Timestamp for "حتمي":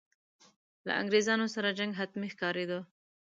1.99-2.27